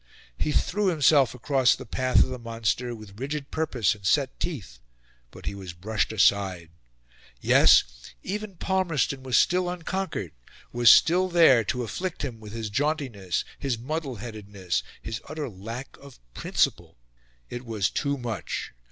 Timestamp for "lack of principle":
15.47-16.97